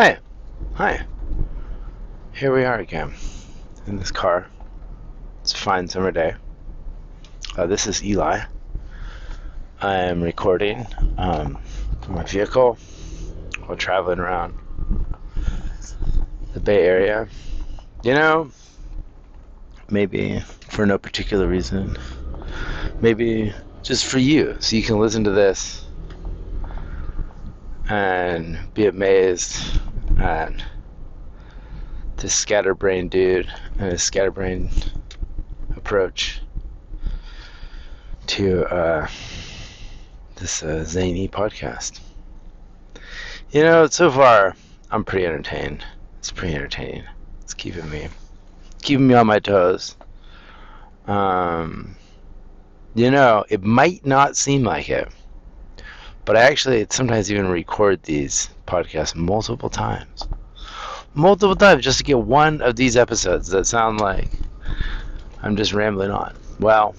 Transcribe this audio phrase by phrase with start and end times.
[0.00, 0.16] Hi.
[0.74, 1.04] Hi.
[2.32, 3.14] Here we are again
[3.88, 4.46] in this car.
[5.40, 6.36] It's a fine summer day.
[7.56, 8.42] Uh, this is Eli.
[9.80, 10.86] I am recording
[11.18, 11.58] um,
[12.00, 12.78] from my vehicle
[13.66, 14.56] while traveling around
[16.54, 17.26] the Bay Area.
[18.04, 18.52] You know,
[19.90, 20.38] maybe
[20.68, 21.98] for no particular reason,
[23.00, 23.52] maybe
[23.82, 25.84] just for you, so you can listen to this
[27.88, 29.80] and be amazed
[30.18, 30.52] at
[32.16, 34.70] this scatterbrain dude and his scatterbrain
[35.76, 36.40] approach
[38.26, 39.08] to uh,
[40.36, 42.00] this uh, zany podcast.
[43.50, 44.56] You know, so far
[44.90, 45.84] I'm pretty entertained.
[46.18, 47.04] It's pretty entertaining.
[47.42, 48.08] It's keeping me
[48.82, 49.96] keeping me on my toes.
[51.06, 51.96] Um,
[52.94, 55.08] you know, it might not seem like it,
[56.28, 60.28] but I actually sometimes even record these podcasts multiple times.
[61.14, 64.28] Multiple times just to get one of these episodes that sound like
[65.42, 66.36] I'm just rambling on.
[66.60, 66.94] Well,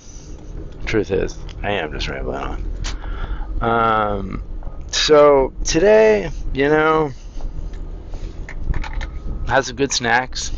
[0.88, 3.62] truth is, I am just rambling on.
[3.62, 4.44] Um,
[4.90, 7.12] so today, you know,
[9.48, 10.52] had some good snacks,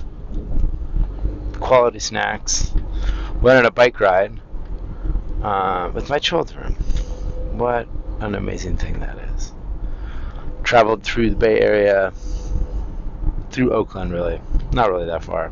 [1.60, 2.72] quality snacks.
[3.42, 4.40] Went on a bike ride
[5.44, 6.76] uh, with my children.
[7.58, 7.90] What
[8.28, 9.52] an amazing thing that is.
[10.64, 12.14] Traveled through the Bay Area,
[13.52, 14.40] through Oakland, really.
[14.72, 15.52] Not really that far.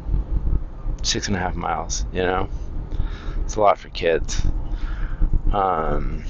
[1.04, 2.50] Six and a half miles, you know?
[3.44, 4.42] It's a lot for kids.
[5.52, 6.24] Um,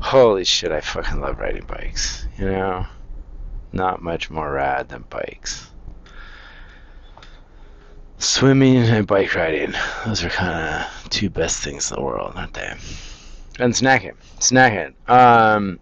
[0.00, 2.86] holy shit, I fucking love riding bikes, you know?
[3.72, 5.68] Not much more rad than bikes.
[8.18, 9.74] Swimming and bike riding.
[10.06, 12.74] Those are kind of two best things in the world, aren't they?
[13.58, 14.14] And snacking.
[14.38, 14.94] Snacking.
[15.08, 15.80] Um,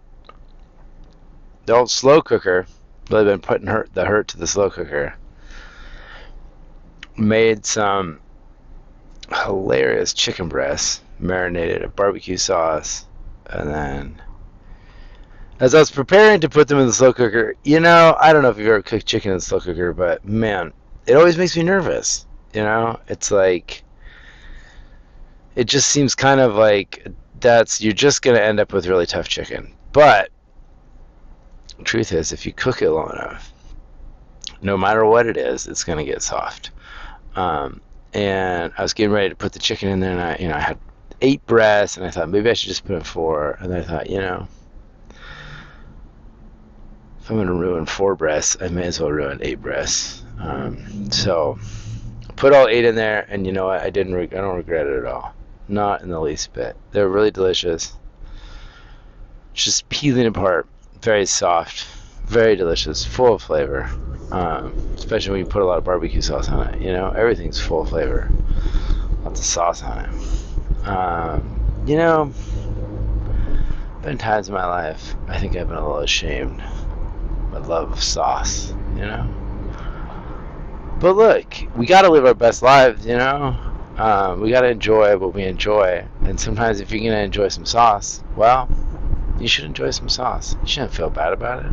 [1.67, 2.67] the old slow cooker,
[3.11, 5.15] really been putting hurt, the hurt to the slow cooker,
[7.17, 8.21] made some
[9.45, 13.07] hilarious chicken breasts, marinated in barbecue sauce,
[13.47, 14.23] and then
[15.59, 18.43] as I was preparing to put them in the slow cooker, you know, I don't
[18.43, 20.73] know if you've ever cooked chicken in the slow cooker, but man,
[21.07, 22.27] it always makes me nervous.
[22.53, 23.83] You know, it's like
[25.57, 27.07] it just seems kind of like
[27.41, 29.73] that's you're just gonna end up with really tough chicken.
[29.93, 30.31] But
[31.85, 33.53] truth is, if you cook it long enough,
[34.61, 36.71] no matter what it is, it's gonna get soft.
[37.35, 37.81] Um,
[38.13, 40.55] and I was getting ready to put the chicken in there, and I, you know,
[40.55, 40.79] I had
[41.23, 43.59] eight breasts, and I thought maybe I should just put in four.
[43.61, 44.47] And then I thought, you know,
[47.21, 50.23] if I'm gonna ruin four breasts, I may as well ruin eight breasts.
[50.39, 51.59] Um, so
[52.37, 53.81] put all eight in there, and you know what?
[53.81, 54.15] I didn't.
[54.15, 55.36] Re- I don't regret it at all.
[55.69, 56.77] Not in the least bit.
[56.93, 57.95] They're really delicious.
[59.53, 60.67] Just peeling apart,
[61.03, 61.87] very soft,
[62.27, 63.91] very delicious, full of flavor.
[64.31, 66.83] Um, especially when you put a lot of barbecue sauce on it.
[66.83, 68.31] You know, everything's full of flavor.
[69.25, 70.87] Lots of sauce on it.
[70.87, 72.33] Um, you know,
[74.03, 76.59] been times in my life I think I've been a little ashamed.
[77.51, 78.73] My love of sauce.
[78.95, 79.35] You know.
[81.01, 83.05] But look, we gotta live our best lives.
[83.05, 83.66] You know.
[83.99, 88.23] Um, we gotta enjoy what we enjoy, and sometimes if you're gonna enjoy some sauce,
[88.37, 88.69] well,
[89.41, 90.55] you should enjoy some sauce.
[90.61, 91.73] You shouldn't feel bad about it.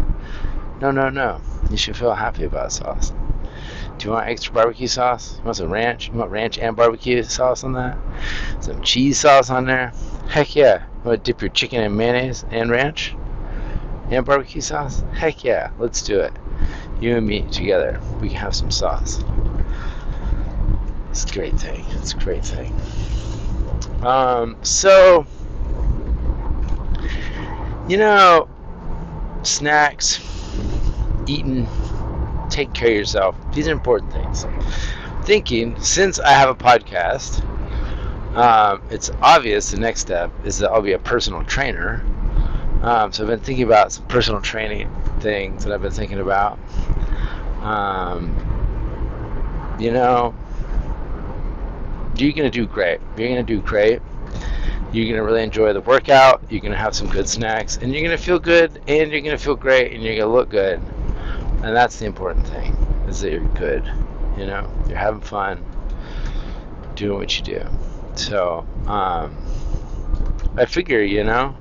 [0.80, 1.42] No, no, no.
[1.70, 3.12] You should feel happy about sauce.
[3.98, 5.38] Do you want extra barbecue sauce?
[5.38, 6.08] You want some ranch?
[6.08, 7.98] You want ranch and barbecue sauce on that?
[8.62, 9.92] Some cheese sauce on there?
[10.30, 10.84] Heck yeah.
[10.84, 13.16] You want to dip your chicken in mayonnaise and ranch?
[14.10, 15.04] And barbecue sauce?
[15.14, 15.72] Heck yeah.
[15.78, 16.34] Let's do it.
[17.02, 18.00] You and me together.
[18.22, 19.24] We can have some sauce.
[21.14, 21.86] It's a great thing.
[21.92, 22.74] It's a great thing.
[24.02, 25.28] Um, so,
[27.88, 28.50] you know,
[29.44, 30.20] snacks,
[31.28, 31.68] eating,
[32.50, 33.36] take care of yourself.
[33.54, 34.48] These are important things.
[35.24, 37.46] Thinking, since I have a podcast,
[38.36, 42.04] um, it's obvious the next step is that I'll be a personal trainer.
[42.82, 46.58] Um, so I've been thinking about some personal training things that I've been thinking about.
[47.62, 48.36] Um,
[49.80, 50.34] you know,
[52.16, 53.00] you're going to do great.
[53.18, 54.02] You're going to do great.
[54.92, 56.44] You're going to really enjoy the workout.
[56.50, 57.78] You're going to have some good snacks.
[57.78, 58.78] And you're going to feel good.
[58.88, 59.92] And you're going to feel great.
[59.94, 60.80] And you're going to look good.
[61.64, 62.74] And that's the important thing,
[63.08, 63.86] is that you're good.
[64.38, 65.64] You know, you're having fun
[66.96, 67.66] doing what you do.
[68.16, 69.36] So, um,
[70.56, 71.56] I figure, you know,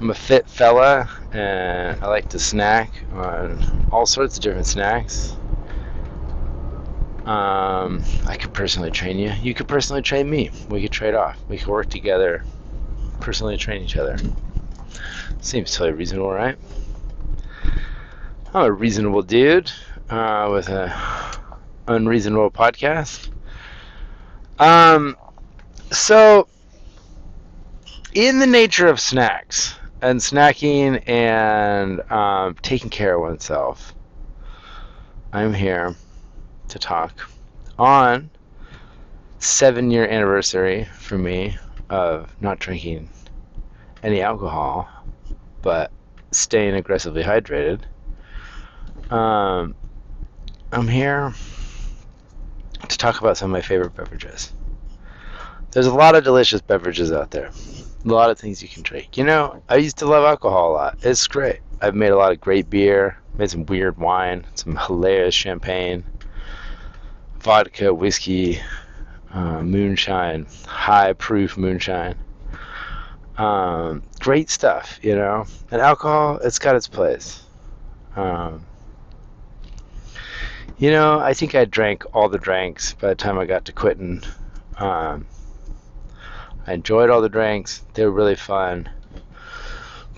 [0.00, 5.36] I'm a fit fella and I like to snack on all sorts of different snacks.
[7.24, 9.30] Um, I could personally train you.
[9.40, 10.50] You could personally train me.
[10.68, 11.38] We could trade off.
[11.48, 12.44] We could work together,
[13.20, 14.18] personally train each other.
[15.40, 16.56] Seems totally reasonable, right?
[18.54, 19.70] I'm a reasonable dude
[20.10, 20.92] uh, with a
[21.86, 23.30] unreasonable podcast.
[24.58, 25.16] Um,
[25.90, 26.48] so
[28.14, 33.94] in the nature of snacks and snacking and um, taking care of oneself,
[35.32, 35.96] I'm here
[36.72, 37.28] to talk
[37.78, 38.30] on
[39.38, 41.56] seven year anniversary for me
[41.90, 43.10] of not drinking
[44.02, 44.88] any alcohol,
[45.60, 45.90] but
[46.30, 47.80] staying aggressively hydrated.
[49.12, 49.74] Um,
[50.72, 51.34] I'm here
[52.88, 54.52] to talk about some of my favorite beverages.
[55.72, 57.50] There's a lot of delicious beverages out there.
[58.04, 59.18] A lot of things you can drink.
[59.18, 60.98] You know, I used to love alcohol a lot.
[61.02, 61.60] It's great.
[61.82, 66.04] I've made a lot of great beer, made some weird wine, some hilarious champagne,
[67.42, 68.60] vodka, whiskey,
[69.32, 72.14] uh, moonshine, high proof moonshine.
[73.36, 75.46] Um, great stuff, you know.
[75.70, 77.42] And alcohol, it's got its place.
[78.14, 78.64] Um,
[80.78, 83.72] you know, I think I drank all the drinks by the time I got to
[83.72, 84.22] quitting.
[84.78, 85.26] Um,
[86.66, 87.82] I enjoyed all the drinks.
[87.94, 88.88] They were really fun.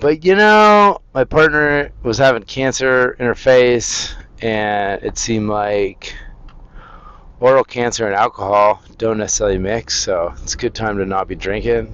[0.01, 6.15] But you know, my partner was having cancer in her face, and it seemed like
[7.45, 11.35] oral cancer and alcohol don't necessarily mix, so it's a good time to not be
[11.35, 11.87] drinking.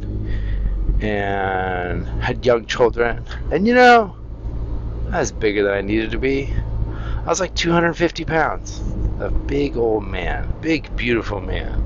[1.01, 4.15] And had young children, and you know,
[5.11, 6.55] I was bigger than I needed to be.
[7.25, 8.81] I was like 250 pounds,
[9.19, 11.85] a big old man, big beautiful man.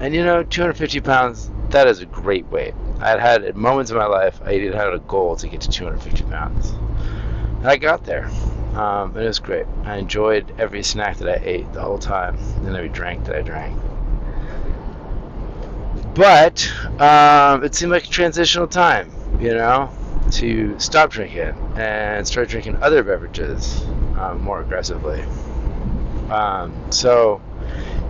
[0.00, 2.74] And you know, 250 pounds, that is a great weight.
[3.00, 5.70] I had had moments in my life, I had had a goal to get to
[5.70, 6.70] 250 pounds.
[7.60, 8.28] And I got there.
[8.74, 9.66] Um, it was great.
[9.84, 13.42] I enjoyed every snack that I ate the whole time, and every drink that I
[13.42, 13.78] drank.
[16.14, 19.10] But um, it seemed like a transitional time,
[19.40, 19.90] you know,
[20.32, 23.84] to stop drinking and start drinking other beverages
[24.16, 25.22] um, more aggressively.
[26.30, 27.42] Um, so,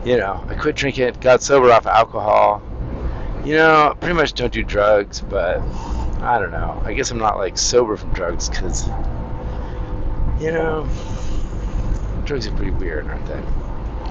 [0.05, 2.63] you know, I quit drinking, got sober off of alcohol.
[3.45, 5.61] You know, pretty much don't do drugs, but
[6.21, 6.81] I don't know.
[6.85, 8.89] I guess I'm not like sober from drugs because,
[10.45, 10.87] you know,
[12.27, 13.39] drugs are pretty weird, aren't they?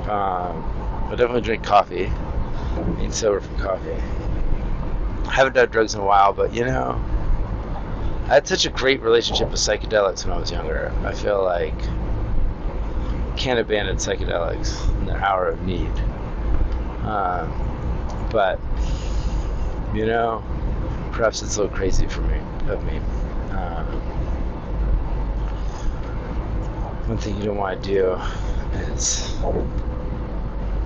[0.10, 0.64] Um,
[1.06, 2.08] I definitely drink coffee.
[2.08, 4.02] I ain't sober from coffee.
[5.28, 7.00] I haven't done drugs in a while, but you know,
[8.26, 10.92] I had such a great relationship with psychedelics when I was younger.
[11.06, 11.78] I feel like
[13.38, 15.92] can't abandon psychedelics in their hour of need.
[17.04, 18.60] Um, but
[19.94, 20.44] you know,
[21.12, 22.40] perhaps it's a little crazy for me
[22.70, 22.98] of me.
[23.52, 24.13] Um,
[27.06, 28.14] one thing you don't want to do
[28.94, 29.34] is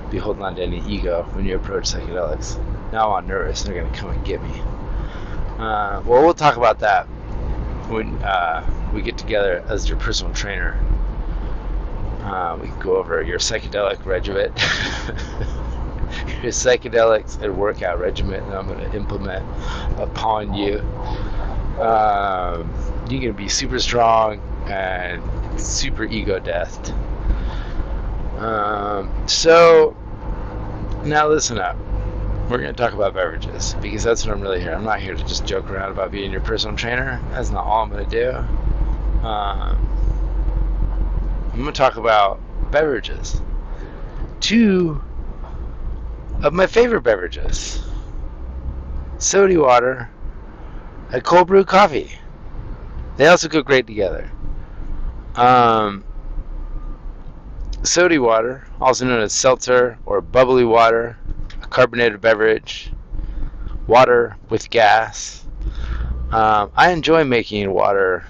[0.10, 2.58] be holding on to any ego when you approach psychedelics.
[2.92, 4.62] Now I'm nervous; they're gonna come and get me.
[5.60, 7.06] Uh, well, we'll talk about that
[7.90, 10.80] when uh, we get together as your personal trainer.
[12.22, 14.52] Uh, we can go over your psychedelic regimen,
[16.42, 19.46] your psychedelics and workout regimen that I'm going to implement
[20.00, 20.80] upon you.
[21.80, 22.74] Um,
[23.10, 25.24] you're going to be super strong and
[25.58, 26.94] super ego deathed.
[28.38, 29.96] Um, so,
[31.04, 31.78] now listen up.
[32.50, 34.74] We're going to talk about beverages because that's what I'm really here.
[34.74, 37.22] I'm not here to just joke around about being your personal trainer.
[37.32, 38.30] That's not all I'm going to do.
[39.28, 39.78] Um,
[41.52, 42.40] I'm going to talk about
[42.72, 43.42] beverages.
[44.40, 45.02] Two
[46.44, 47.84] of my favorite beverages
[49.18, 50.10] soda water
[51.12, 52.12] and cold brew coffee.
[53.18, 54.32] They also go great together.
[55.38, 56.04] Um,
[57.84, 61.16] soda water, also known as seltzer or bubbly water,
[61.62, 62.92] a carbonated beverage,
[63.86, 65.46] water with gas.
[66.32, 68.26] Um, I enjoy making water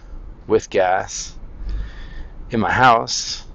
[0.48, 1.34] with gas
[2.52, 3.46] in my house.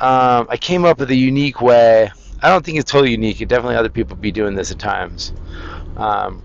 [0.00, 2.10] Um, I came up with a unique way.
[2.42, 3.42] I don't think it's totally unique.
[3.42, 5.34] It definitely other people be doing this at times.
[5.98, 6.42] Um,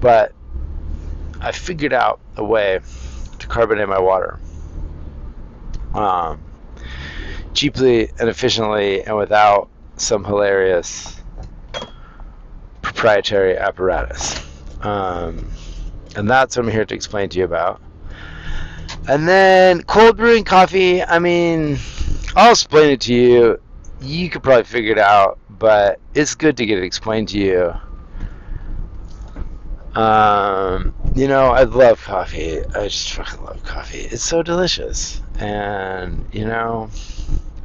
[0.00, 0.34] but
[1.40, 2.80] I figured out a way
[3.38, 4.40] to carbonate my water
[5.94, 6.40] um,
[7.54, 11.20] cheaply and efficiently and without some hilarious
[12.82, 14.40] proprietary apparatus.
[14.82, 15.50] Um,
[16.16, 17.80] and that's what I'm here to explain to you about.
[19.08, 21.78] And then cold brewing coffee, I mean,
[22.36, 23.60] I'll explain it to you.
[24.00, 27.74] You could probably figure it out, but it's good to get it explained to you.
[30.00, 32.60] Um, you know, I love coffee.
[32.76, 34.02] I just fucking love coffee.
[34.02, 35.20] It's so delicious.
[35.40, 36.90] And, you know,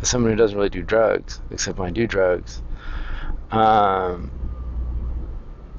[0.02, 2.64] as someone who doesn't really do drugs, except when I do drugs,
[3.52, 4.32] um,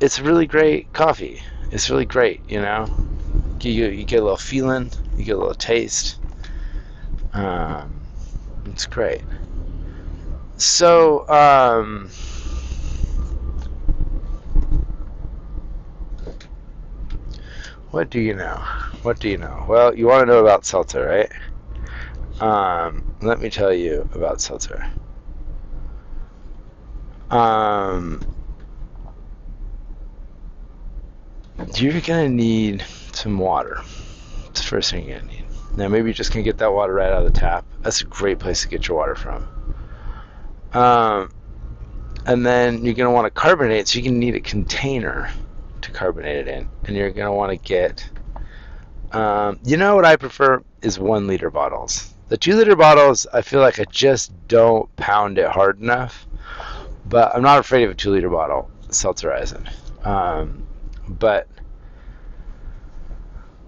[0.00, 1.42] it's really great coffee.
[1.72, 2.86] It's really great, you know?
[3.60, 6.20] You, you get a little feeling, you get a little taste.
[7.32, 7.92] Um,
[8.66, 9.22] it's great.
[10.58, 12.08] So, um,
[17.94, 18.56] what do you know?
[19.02, 19.64] What do you know?
[19.68, 22.42] Well, you want to know about seltzer, right?
[22.42, 24.84] Um, let me tell you about seltzer.
[27.30, 28.20] Um,
[31.76, 33.80] you're gonna need some water.
[34.48, 35.44] It's the first thing you're gonna need.
[35.76, 37.64] Now, maybe you're just gonna get that water right out of the tap.
[37.82, 39.46] That's a great place to get your water from.
[40.72, 41.30] Um,
[42.26, 45.30] and then you're gonna want to carbonate, so you're gonna need a container
[45.84, 48.08] to carbonate it in, and you're gonna want to get.
[49.12, 52.14] Um, you know what I prefer is one liter bottles.
[52.28, 56.26] The two liter bottles, I feel like I just don't pound it hard enough,
[57.06, 59.70] but I'm not afraid of a two liter bottle seltzerizing.
[60.04, 60.66] Um,
[61.08, 61.48] but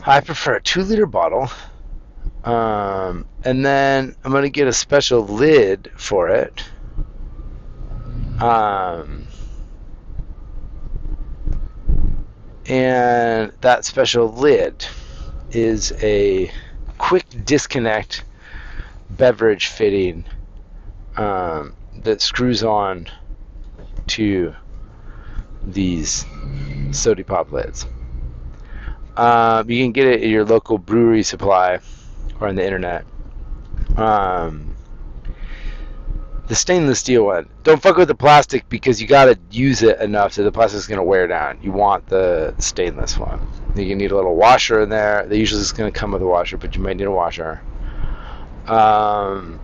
[0.04, 1.50] I prefer a two liter bottle.
[2.44, 6.64] Um, and then I'm going to get a special lid for it.
[8.40, 9.25] Um,
[12.68, 14.86] and that special lid
[15.50, 16.50] is a
[16.98, 18.24] quick disconnect
[19.10, 20.24] beverage fitting
[21.16, 23.06] um, that screws on
[24.08, 24.54] to
[25.64, 26.24] these
[26.90, 27.86] sody pop lids.
[29.16, 31.78] Um, you can get it at your local brewery supply
[32.40, 33.04] or on the internet.
[33.96, 34.75] Um,
[36.46, 37.48] the stainless steel one.
[37.64, 41.02] Don't fuck with the plastic because you gotta use it enough so the plastic's gonna
[41.02, 41.58] wear down.
[41.62, 43.46] You want the stainless one.
[43.74, 45.26] You need a little washer in there.
[45.26, 47.60] They usually just gonna come with a washer, but you might need a washer.
[48.66, 49.60] Um,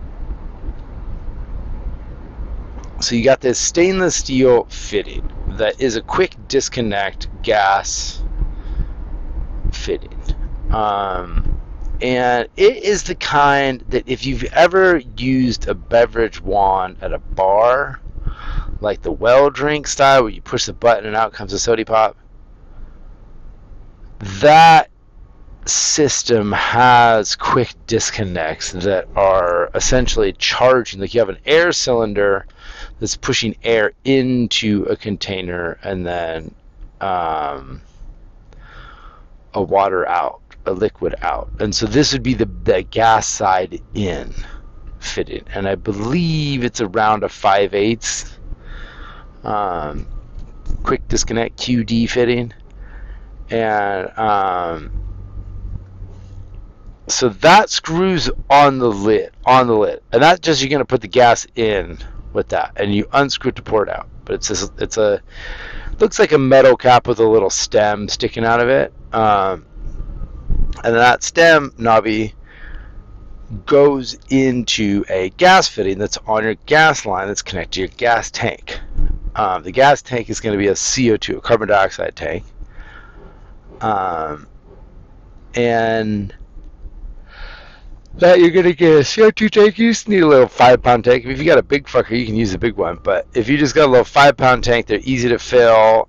[2.99, 8.23] so you got this stainless steel fitting that is a quick disconnect gas
[9.71, 10.17] fitting.
[10.71, 11.52] Um,
[12.03, 17.19] and it is the kind that if you've ever used a beverage wand at a
[17.19, 18.01] bar,
[18.81, 21.85] like the well drink style where you push the button and out comes a soda
[21.85, 22.17] pop,
[24.19, 24.89] that
[25.65, 30.99] system has quick disconnects that are essentially charging.
[30.99, 32.45] Like you have an air cylinder
[32.99, 36.53] that's pushing air into a container and then
[36.99, 37.81] um,
[39.53, 41.49] a water out a liquid out.
[41.59, 44.33] And so this would be the, the gas side in
[44.99, 45.47] fitted.
[45.53, 48.37] And i believe it's around a 5 eighths
[49.43, 50.07] um,
[50.83, 52.53] quick disconnect qd fitting.
[53.49, 54.91] And um,
[57.07, 60.01] so that screws on the lid on the lid.
[60.11, 61.97] And that just you're going to put the gas in
[62.31, 62.71] with that.
[62.77, 64.07] And you unscrew it to pour it out.
[64.25, 65.21] But it's a, it's a
[65.99, 68.93] looks like a metal cap with a little stem sticking out of it.
[69.13, 69.65] Um,
[70.83, 72.33] and that stem knobby
[73.65, 78.31] goes into a gas fitting that's on your gas line that's connected to your gas
[78.31, 78.79] tank
[79.35, 82.43] um, the gas tank is going to be a CO2 a carbon dioxide tank
[83.81, 84.47] um,
[85.55, 86.33] and
[88.15, 89.79] that you're gonna get a CO2 tank.
[89.79, 91.25] You just need a little five pound tank.
[91.25, 92.99] If you got a big fucker, you can use a big one.
[93.03, 96.07] But if you just got a little five pound tank, they're easy to fill.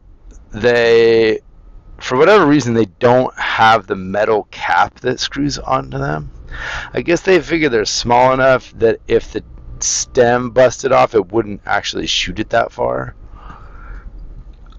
[0.52, 1.40] They,
[1.98, 6.30] for whatever reason, they don't have the metal cap that screws onto them.
[6.92, 9.42] I guess they figure they're small enough that if the
[9.80, 13.14] stem busted off, it wouldn't actually shoot it that far.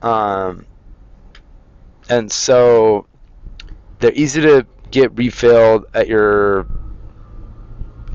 [0.02, 0.66] Um,
[2.10, 3.08] and so
[4.00, 6.68] they're easy to get refilled at your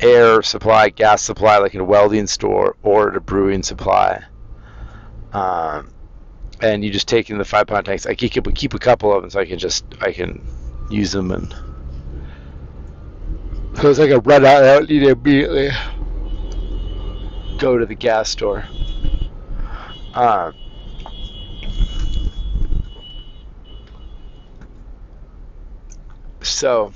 [0.00, 4.24] air supply, gas supply, like in a welding store or at a brewing supply.
[5.32, 5.92] Um,
[6.62, 8.06] and you just take in the five pound tanks.
[8.06, 10.46] I keep keep a couple of them so I can just I can
[10.90, 11.54] use them and
[13.72, 14.62] because I can run out.
[14.62, 15.70] I don't need to immediately
[17.58, 18.64] go to the gas store.
[20.14, 20.54] Um,
[26.42, 26.92] so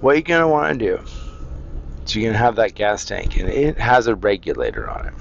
[0.00, 1.25] what you're going to want to do
[2.14, 5.14] you're going to have that gas tank and it has a regulator on it.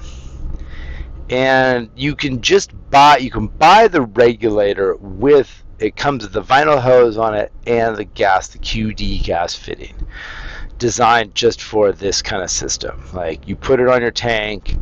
[1.29, 6.41] And you can just buy you can buy the regulator with it comes with the
[6.43, 9.95] vinyl hose on it and the gas the qd gas fitting
[10.77, 13.01] designed just for this kind of system.
[13.13, 14.75] Like you put it on your tank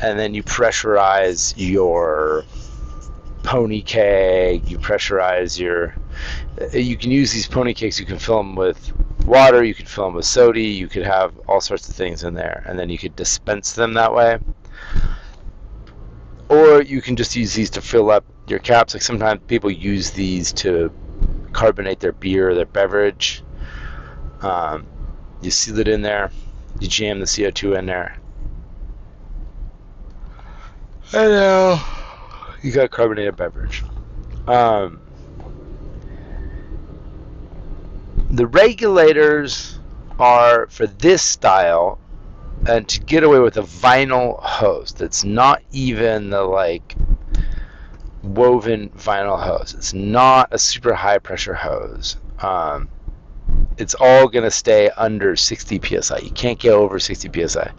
[0.00, 2.44] and then you pressurize your
[3.42, 5.94] pony keg you pressurize your
[6.74, 8.92] you can use these pony kegs you can fill them with
[9.28, 12.34] water, you could fill them with soda, you could have all sorts of things in
[12.34, 14.38] there, and then you could dispense them that way.
[16.48, 18.94] Or you can just use these to fill up your caps.
[18.94, 20.90] Like sometimes people use these to
[21.52, 23.42] carbonate their beer or their beverage.
[24.40, 24.86] Um,
[25.42, 26.30] you seal it in there,
[26.80, 28.18] you jam the CO2 in there.
[31.12, 31.84] And now
[32.62, 33.82] you got carbonated beverage.
[34.46, 35.00] Um,
[38.30, 39.80] the regulators
[40.18, 41.98] are for this style
[42.68, 46.96] and to get away with a vinyl hose that's not even the like
[48.22, 49.74] woven vinyl hose.
[49.74, 52.16] It's not a super high pressure hose.
[52.40, 52.88] Um,
[53.78, 56.18] it's all going to stay under 60 psi.
[56.18, 57.70] You can't get over 60 psi.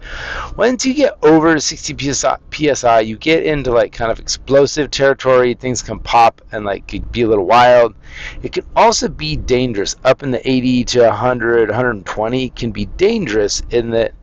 [0.55, 5.53] Once you get over 60 psi, psi, you get into like kind of explosive territory.
[5.53, 7.95] Things can pop and like be a little wild.
[8.41, 9.95] It can also be dangerous.
[10.05, 14.13] Up in the 80 to 100, 120 can be dangerous in that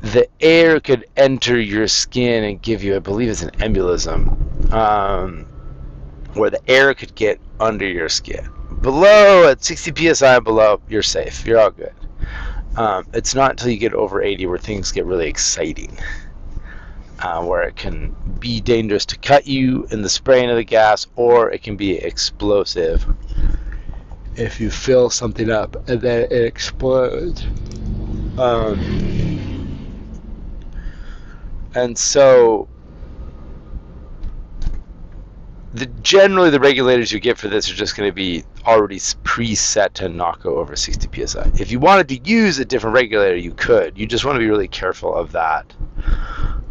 [0.00, 5.46] the air could enter your skin and give you, I believe it's an embolism, um,
[6.34, 8.48] where the air could get under your skin.
[8.82, 11.46] Below, at 60 psi below, you're safe.
[11.46, 11.94] You're all good.
[12.76, 15.96] Um, it's not until you get over 80 where things get really exciting,
[17.20, 21.06] uh, where it can be dangerous to cut you in the spraying of the gas,
[21.14, 23.06] or it can be explosive
[24.34, 27.44] if you fill something up and then it explodes.
[28.36, 29.78] Um,
[31.76, 32.68] and so
[35.74, 39.92] the generally the regulators you get for this are just going to be already preset
[39.94, 41.50] to not go over 60 psi.
[41.58, 43.96] If you wanted to use a different regulator, you could.
[43.98, 45.72] You just want to be really careful of that,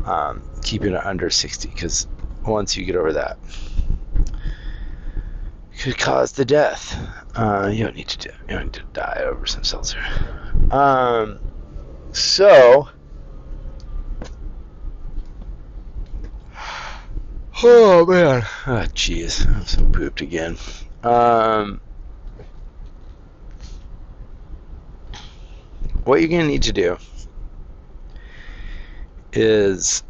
[0.06, 2.08] um, keeping it under 60, because
[2.46, 3.38] once you get over that,
[5.82, 6.96] could cause the death.
[7.36, 8.30] Uh, you don't need to.
[8.48, 10.00] You don't need to die over some seltzer.
[10.70, 11.40] Um,
[12.12, 12.88] so
[17.64, 18.42] Oh man.
[18.66, 19.48] Oh jeez.
[19.48, 20.58] I'm so pooped again.
[21.04, 21.80] Um,
[26.04, 26.98] what you're gonna need to do
[29.34, 30.04] is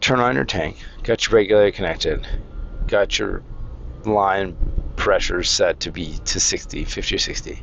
[0.00, 0.76] turn on your tank.
[1.02, 2.26] Got your regulator connected.
[2.86, 3.42] Got your
[4.04, 4.56] line
[4.96, 7.62] pressure set to be to 60, 50 or 60.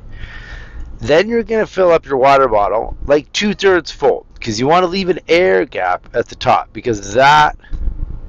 [0.99, 4.67] Then you're going to fill up your water bottle like two thirds full because you
[4.67, 7.57] want to leave an air gap at the top because that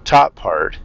[0.04, 0.78] top part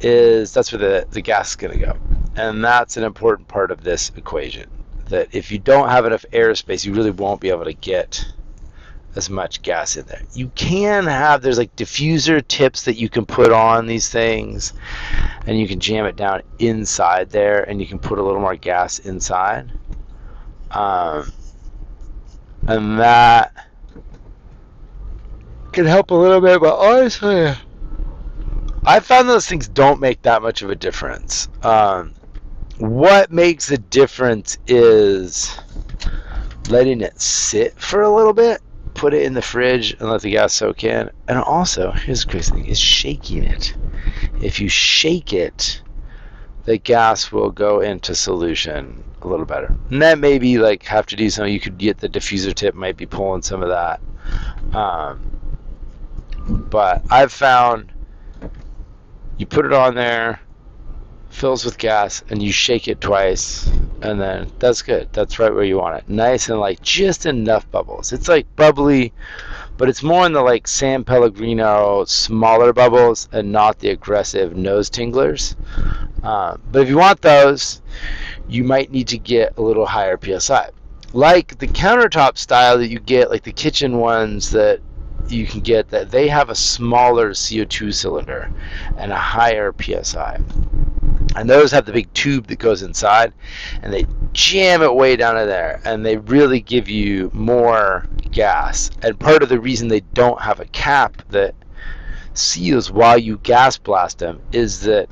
[0.00, 1.98] is that's where the, the gas is going to go.
[2.36, 4.68] And that's an important part of this equation.
[5.06, 8.24] That if you don't have enough airspace, you really won't be able to get
[9.16, 10.22] as much gas in there.
[10.34, 14.72] You can have there's like diffuser tips that you can put on these things
[15.46, 18.56] and you can jam it down inside there and you can put a little more
[18.56, 19.70] gas inside.
[20.72, 21.30] Um,
[22.66, 23.68] and that
[25.72, 27.54] can help a little bit, but honestly
[28.86, 31.48] I found those things don't make that much of a difference.
[31.62, 32.14] Um,
[32.78, 35.58] what makes a difference is
[36.68, 38.60] letting it sit for a little bit,
[38.92, 41.10] put it in the fridge, and let the gas soak in.
[41.28, 43.74] And also, here's the crazy thing: is shaking it.
[44.42, 45.80] If you shake it,
[46.64, 49.74] the gas will go into solution a little better.
[49.90, 51.52] And that maybe like have to do something.
[51.52, 54.00] You could get the diffuser tip, might be pulling some of that.
[54.76, 55.30] Um,
[56.46, 57.93] but I've found
[59.38, 60.40] you put it on there,
[61.30, 63.66] fills with gas, and you shake it twice,
[64.02, 65.08] and then that's good.
[65.12, 66.08] That's right where you want it.
[66.08, 68.12] Nice and like just enough bubbles.
[68.12, 69.12] It's like bubbly,
[69.76, 74.88] but it's more in the like San Pellegrino smaller bubbles and not the aggressive nose
[74.88, 75.56] tinglers.
[76.22, 77.82] Uh, but if you want those,
[78.48, 80.70] you might need to get a little higher psi.
[81.12, 84.80] Like the countertop style that you get, like the kitchen ones that
[85.28, 88.50] you can get that they have a smaller CO2 cylinder
[88.96, 90.40] and a higher PSI.
[91.36, 93.32] And those have the big tube that goes inside,
[93.82, 98.90] and they jam it way down in there, and they really give you more gas.
[99.02, 101.54] And part of the reason they don't have a cap that
[102.34, 105.08] seals while you gas blast them is that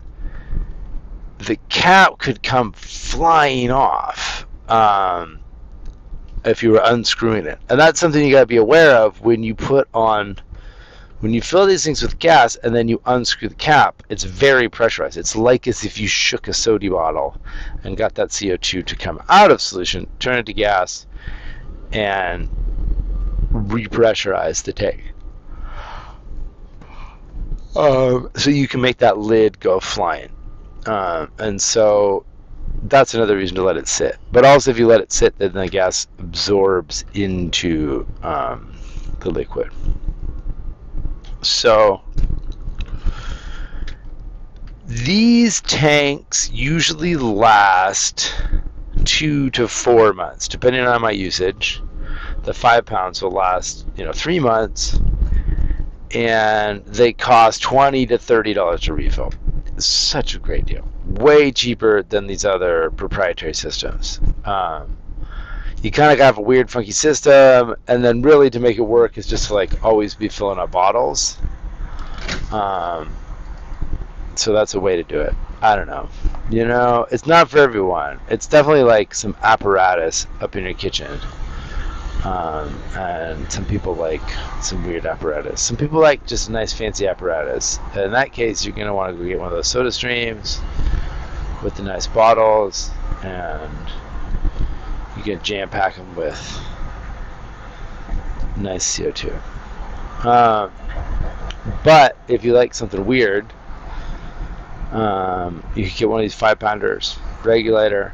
[1.39, 4.47] the cap could come flying off.
[4.69, 5.41] Um,
[6.45, 7.59] if you were unscrewing it.
[7.69, 10.39] And that's something you got to be aware of when you put on
[11.23, 14.69] when you fill these things with gas and then you unscrew the cap, it's very
[14.69, 15.17] pressurized.
[15.17, 17.41] It's like as if you shook a soda bottle
[17.85, 21.07] and got that CO2 to come out of solution, turn it to gas,
[21.93, 22.49] and
[23.53, 25.13] repressurize the tank.
[27.77, 30.33] Uh, so you can make that lid go flying.
[30.87, 32.27] Uh, and so
[32.85, 34.19] that's another reason to let it sit.
[34.33, 38.75] But also, if you let it sit, then the gas absorbs into um,
[39.21, 39.71] the liquid.
[41.43, 42.03] So
[44.87, 48.35] these tanks usually last
[49.05, 51.83] two to four months, depending on my usage.
[52.45, 54.99] The five pounds will last, you know, three months,
[56.11, 59.33] and they cost twenty to thirty dollars to refill.
[59.67, 64.21] It's such a great deal, way cheaper than these other proprietary systems.
[64.45, 64.97] Um,
[65.83, 69.19] you kind of have a weird, funky system, and then really to make it work
[69.19, 71.39] is just to like always be filling up bottles.
[72.53, 73.13] Um,
[74.37, 75.35] so that's a way to do it.
[75.61, 76.09] I don't know.
[76.51, 78.21] You know, it's not for everyone.
[78.29, 81.21] It's definitely like some apparatus up in your kitchen.
[82.25, 84.23] Um, and some people like
[84.63, 85.61] some weird apparatus.
[85.61, 87.79] Some people like just a nice fancy apparatus.
[87.95, 89.91] And in that case, you're going to want to go get one of those soda
[89.91, 90.61] streams
[91.63, 92.91] with the nice bottles
[93.23, 93.73] and
[95.17, 96.61] you can jam pack them with
[98.57, 99.33] nice CO2.
[100.25, 100.73] Um,
[101.85, 103.53] but if you like something weird,
[104.93, 108.13] um, you can get one of these five pounders, regulator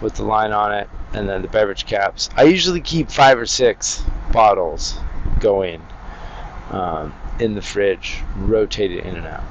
[0.00, 2.30] with the line on it, and then the beverage caps.
[2.36, 4.98] I usually keep five or six bottles
[5.40, 5.82] going
[6.70, 9.44] um, in the fridge, rotated in and out.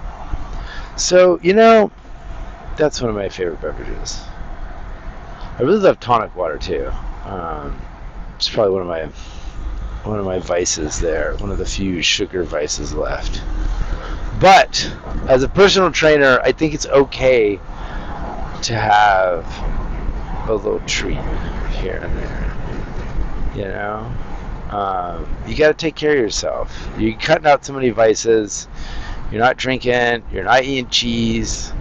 [0.95, 1.91] So, you know,
[2.77, 4.21] that's one of my favorite beverages.
[5.57, 6.89] I really love tonic water too.
[7.25, 7.79] Um,
[8.35, 9.05] it's probably one of my
[10.09, 11.35] one of my vices there.
[11.37, 13.41] One of the few sugar vices left.
[14.39, 14.89] But
[15.27, 17.57] as a personal trainer, I think it's okay
[18.61, 19.45] to have
[20.49, 21.19] a little treat
[21.81, 22.45] here and there.
[23.55, 24.13] You know,
[24.69, 26.89] um, you got to take care of yourself.
[26.97, 28.67] You're cutting out so many vices.
[29.31, 30.23] You're not drinking.
[30.31, 31.71] You're not eating cheese,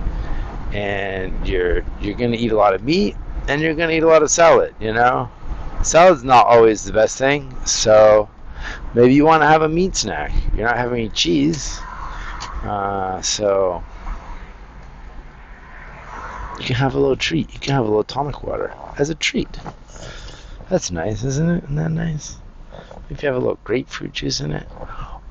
[0.72, 3.16] and you're you're gonna eat a lot of meat
[3.48, 5.30] and you're going to eat a lot of salad, you know?
[5.82, 8.28] Salad's not always the best thing, so
[8.94, 10.32] maybe you want to have a meat snack.
[10.54, 11.78] You're not having any cheese,
[12.64, 13.82] uh, so
[16.58, 17.52] you can have a little treat.
[17.52, 19.48] You can have a little tonic water as a treat.
[20.68, 21.64] That's nice, isn't it?
[21.64, 22.36] Isn't that nice?
[23.10, 24.68] If you have a little grapefruit juice in it.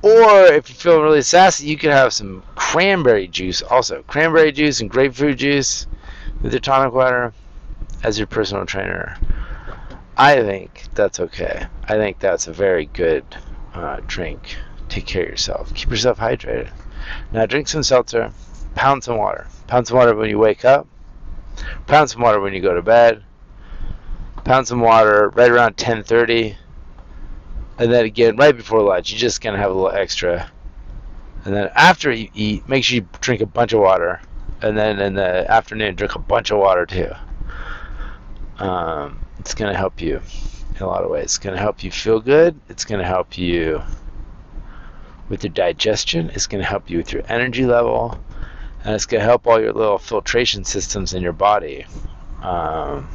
[0.02, 4.02] Or if you feel really sassy, you can have some cranberry juice also.
[4.02, 5.86] Cranberry juice and grapefruit juice
[6.42, 7.32] with your tonic water
[8.02, 9.16] as your personal trainer,
[10.16, 11.66] I think that's okay.
[11.84, 13.24] I think that's a very good
[13.74, 14.56] uh, drink.
[14.88, 15.74] Take care of yourself.
[15.74, 16.70] Keep yourself hydrated.
[17.32, 18.32] Now drink some seltzer.
[18.74, 19.46] Pound some water.
[19.66, 20.86] Pound some water when you wake up.
[21.86, 23.22] Pound some water when you go to bed.
[24.44, 26.56] Pound some water right around 10:30.
[27.78, 30.50] And then again right before lunch, you're just gonna have a little extra.
[31.44, 34.20] And then after you eat, make sure you drink a bunch of water.
[34.60, 37.12] And then in the afternoon, drink a bunch of water too.
[38.58, 40.20] Um, it's to help you
[40.74, 41.24] in a lot of ways.
[41.24, 42.60] It's to help you feel good.
[42.68, 43.82] It's to help you
[45.28, 46.30] with your digestion.
[46.30, 48.18] It's going to help you with your energy level.
[48.84, 51.84] And it's going to help all your little filtration systems in your body,
[52.42, 53.08] um,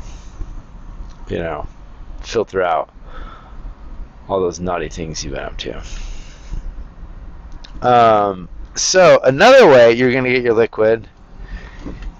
[1.29, 1.67] you know,
[2.21, 2.93] filter out
[4.27, 5.83] all those naughty things you've been up to.
[7.81, 11.07] Um, so, another way you're going to get your liquid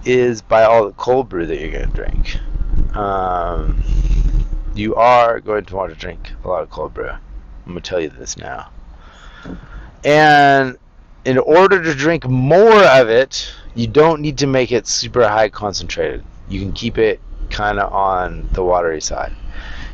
[0.06, 2.38] is by all the cold brew that you're going to drink
[2.93, 3.84] um,
[4.75, 7.10] you are going to want to drink a lot of cold brew.
[7.10, 7.19] I'm
[7.65, 8.69] going to tell you this now.
[10.03, 10.77] And
[11.25, 15.49] in order to drink more of it, you don't need to make it super high
[15.49, 16.23] concentrated.
[16.49, 19.33] You can keep it kind of on the watery side.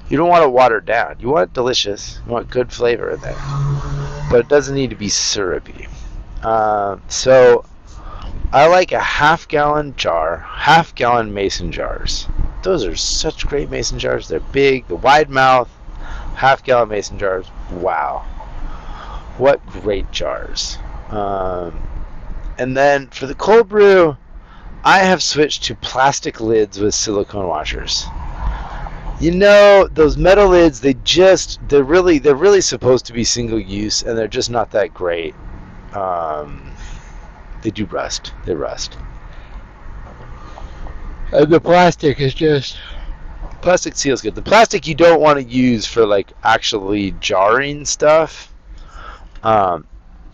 [0.09, 1.17] You don't want it watered down.
[1.19, 2.19] You want it delicious.
[2.25, 3.37] You want good flavor in there.
[4.31, 5.87] But it doesn't need to be syrupy.
[6.41, 7.65] Uh, so
[8.51, 12.27] I like a half gallon jar, half gallon mason jars.
[12.63, 14.27] Those are such great mason jars.
[14.27, 15.69] They're big, the wide mouth,
[16.35, 17.45] half gallon mason jars.
[17.71, 18.25] Wow.
[19.37, 20.79] What great jars.
[21.09, 21.81] Um,
[22.57, 24.17] and then for the cold brew,
[24.83, 28.05] I have switched to plastic lids with silicone washers.
[29.19, 33.59] You know, those metal lids, they just they're really they're really supposed to be single
[33.59, 35.35] use and they're just not that great.
[35.93, 36.71] Um,
[37.61, 38.33] they do rust.
[38.45, 38.97] They rust.
[41.33, 42.77] And the plastic is just
[43.61, 44.35] plastic seals good.
[44.35, 48.53] The plastic you don't want to use for like actually jarring stuff.
[49.43, 49.85] Um,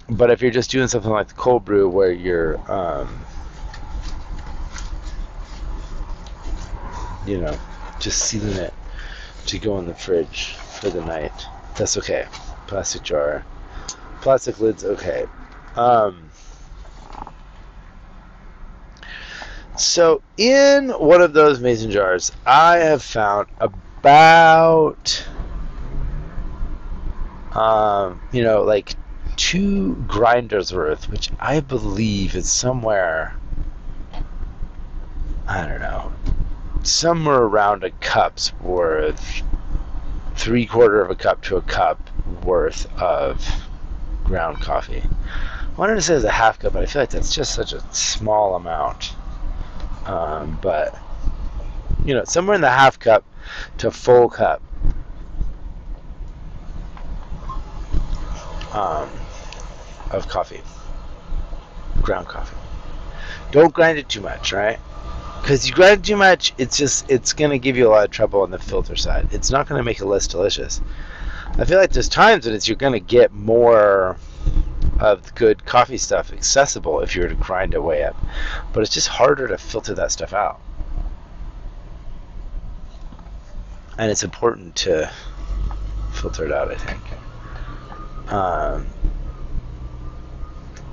[0.09, 3.25] but if you're just doing something like the cold brew where you're um,
[7.25, 7.57] you know,
[7.99, 8.73] just sealing it
[9.47, 11.33] to go in the fridge for the night.
[11.77, 12.27] That's okay.
[12.67, 13.43] Plastic jar.
[14.21, 15.25] Plastic lid's okay.
[15.75, 16.29] Um,
[19.77, 25.27] So, in one of those mason jars, I have found about,
[27.51, 28.95] um, you know, like
[29.35, 33.35] two grinders worth, which I believe is somewhere,
[35.47, 36.11] I don't know,
[36.83, 39.41] somewhere around a cup's worth,
[40.35, 42.09] three quarter of a cup to a cup
[42.43, 43.45] worth of
[44.23, 45.03] ground coffee.
[45.03, 47.73] I wanted to say it's a half cup, but I feel like that's just such
[47.73, 49.13] a small amount.
[50.05, 50.97] Um, but
[52.05, 53.23] you know, somewhere in the half cup
[53.79, 54.61] to full cup.
[58.73, 59.09] Um,
[60.15, 60.61] of coffee,
[62.01, 62.55] ground coffee.
[63.51, 64.79] Don't grind it too much, right?
[65.41, 68.11] Because you grind it too much, it's just it's gonna give you a lot of
[68.11, 69.27] trouble on the filter side.
[69.31, 70.81] It's not gonna make it less delicious.
[71.57, 74.17] I feel like there's times when it's you're gonna get more
[74.99, 78.15] of good coffee stuff accessible if you were to grind it way up,
[78.73, 80.59] but it's just harder to filter that stuff out.
[83.97, 85.11] and it's important to
[86.13, 86.71] filter it out.
[86.71, 88.31] I think.
[88.31, 88.87] Um,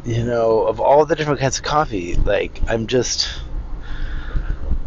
[0.04, 3.40] you know, of all the different kinds of coffee, like I'm just,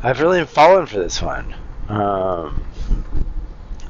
[0.04, 1.56] I've really fallen for this one.
[1.88, 2.66] Um,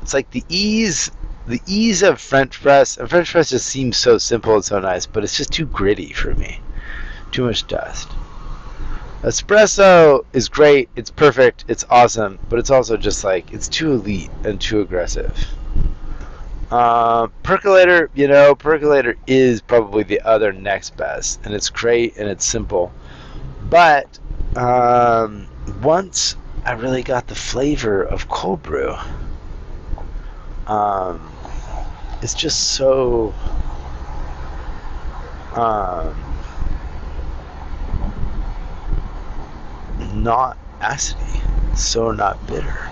[0.01, 1.11] it's like the ease,
[1.47, 2.97] the ease of French press.
[2.97, 6.13] And French press just seems so simple and so nice, but it's just too gritty
[6.13, 6.59] for me.
[7.31, 8.09] Too much dust.
[9.23, 14.29] Espresso is great, it's perfect, it's awesome, but it's also just like it's too elite
[14.43, 15.35] and too aggressive.
[16.71, 22.27] Uh, percolator, you know, percolator is probably the other next best, and it's great and
[22.27, 22.91] it's simple.
[23.69, 24.19] But
[24.55, 25.47] um,
[25.81, 28.95] once I really got the flavor of cold brew,
[30.67, 31.31] um,
[32.21, 33.33] it's just so.
[35.53, 36.25] Um,
[40.13, 42.91] not acidy, so not bitter.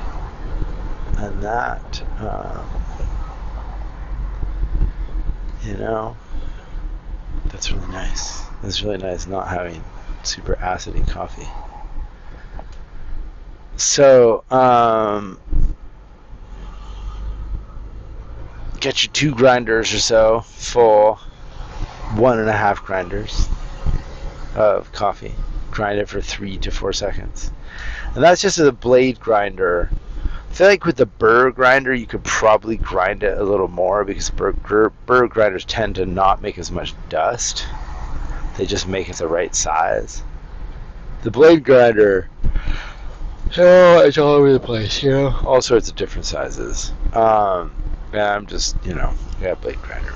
[1.18, 2.83] And that, um,
[5.66, 6.16] you know,
[7.46, 8.44] that's really nice.
[8.64, 9.84] It's really nice not having
[10.24, 11.48] super acidy coffee.
[13.76, 15.40] So, um,
[18.80, 21.16] get your two grinders or so full,
[22.16, 23.48] one and a half grinders
[24.56, 25.34] of coffee
[25.74, 27.52] grind it for three to four seconds.
[28.14, 29.90] And that's just a blade grinder.
[30.54, 34.06] I feel like with the burr grinder, you could probably grind it a little more
[34.06, 34.52] because burr,
[35.08, 37.66] burr grinders tend to not make as much dust.
[38.56, 40.22] They just make it the right size.
[41.24, 42.30] The blade grinder,
[43.58, 46.92] oh, it's all over the place, you know, all sorts of different sizes.
[47.14, 47.74] Um,
[48.14, 49.12] yeah, I'm just, you know,
[49.42, 50.14] yeah, blade grinder.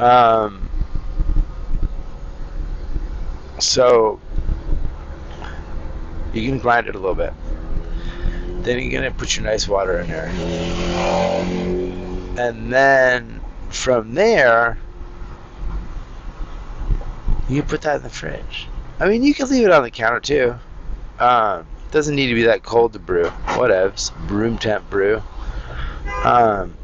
[0.00, 0.68] Um,
[3.60, 4.18] so
[6.34, 7.32] you can grind it a little bit.
[8.66, 10.26] Then you're gonna put your nice water in there.
[12.36, 14.76] And then from there,
[17.48, 18.66] you put that in the fridge.
[18.98, 20.56] I mean, you can leave it on the counter too.
[21.20, 23.26] Um, doesn't need to be that cold to brew.
[23.26, 24.10] Whatevs.
[24.28, 25.22] Room temp brew.
[26.24, 26.74] Um,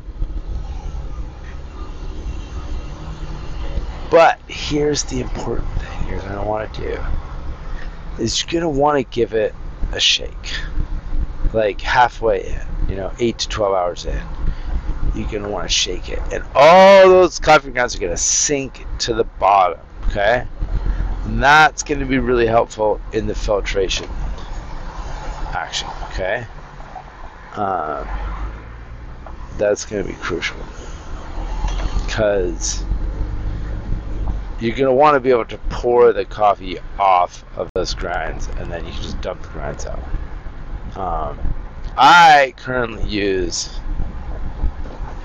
[4.09, 9.05] but here's the important thing you're to want to do is you're gonna want to
[9.13, 9.53] give it
[9.91, 10.53] a shake,
[11.53, 14.23] like halfway in, you know, eight to twelve hours in.
[15.15, 19.15] You're gonna want to shake it, and all those coffee grounds are gonna sink to
[19.15, 19.81] the bottom.
[20.09, 20.47] Okay,
[21.25, 24.09] and that's gonna be really helpful in the filtration
[25.53, 25.89] action.
[26.11, 26.47] Okay,
[27.57, 28.09] um,
[29.59, 30.57] that's gonna be crucial
[32.07, 32.85] because
[34.63, 38.49] you're going to want to be able to pour the coffee off of those grinds
[38.59, 39.99] and then you can just dump the grinds out.
[40.97, 41.39] Um,
[41.97, 43.79] I currently use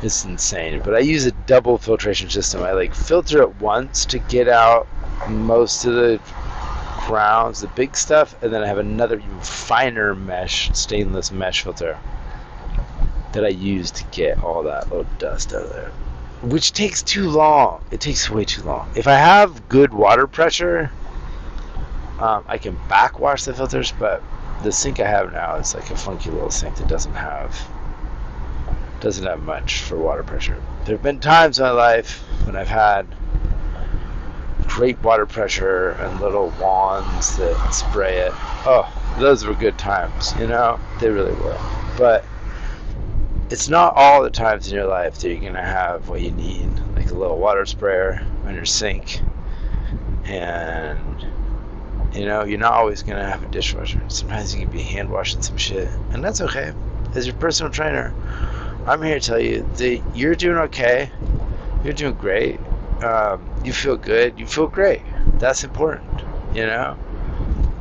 [0.04, 2.62] it's insane, but I use a double filtration system.
[2.62, 4.88] I like filter it once to get out
[5.28, 6.22] most of the
[7.08, 11.98] grounds, the big stuff, and then I have another even finer mesh, stainless mesh filter
[13.34, 15.92] that I use to get all that little dust out of there
[16.42, 17.84] which takes too long.
[17.92, 18.90] It takes way too long.
[18.96, 20.92] If I have good water pressure,
[22.20, 24.22] um, I can backwash the filters, but
[24.64, 27.68] the sink I have now is like a funky little sink that doesn't have
[29.00, 30.62] doesn't have much for water pressure.
[30.86, 33.06] There have been times in my life when I've had
[34.66, 38.32] great water pressure and little wands that spray it.
[38.66, 40.80] Oh, those were good times, you know?
[41.00, 41.58] They really were.
[41.98, 42.26] But
[43.50, 46.70] it's not all the times in your life that you're gonna have what you need,
[46.96, 49.22] like a little water sprayer on your sink,
[50.26, 51.26] and
[52.18, 54.02] you know you're not always gonna have a dishwasher.
[54.08, 56.74] Sometimes you can be hand washing some shit, and that's okay.
[57.16, 58.14] As your personal trainer,
[58.86, 61.12] I'm here to tell you that you're doing okay.
[61.84, 62.60] You're doing great.
[63.04, 65.02] um, you feel good, you feel great.
[65.40, 66.10] That's important,
[66.54, 66.98] you know.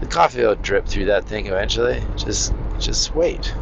[0.00, 2.02] The coffee will drip through that thing eventually.
[2.16, 3.54] Just, just wait.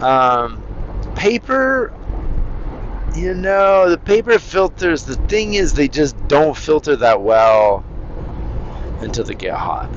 [0.00, 0.62] Um,
[1.16, 1.92] paper,
[3.16, 5.04] you know, the paper filters.
[5.04, 7.84] The thing is, they just don't filter that well
[9.00, 9.88] until they get hot.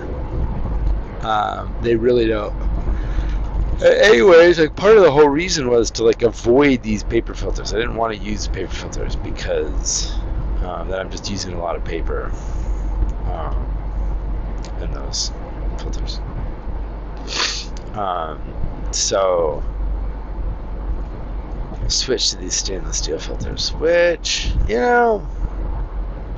[1.24, 2.56] Um, they really don't.
[3.82, 7.74] Anyways, like part of the whole reason was to like avoid these paper filters.
[7.74, 10.12] I didn't want to use paper filters because
[10.64, 12.32] um, that I'm just using a lot of paper
[13.26, 15.32] um, in those
[15.80, 16.20] filters.
[17.94, 18.40] Um,
[18.92, 19.64] so
[21.88, 25.28] switch to these stainless steel filters, which you know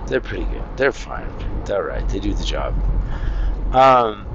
[0.07, 0.63] they're pretty good.
[0.77, 1.29] They're fine.
[1.65, 2.07] They're right.
[2.09, 2.73] They do the job.
[3.73, 4.27] Um,